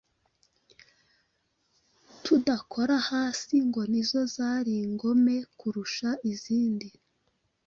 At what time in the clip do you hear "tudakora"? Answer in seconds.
2.23-2.95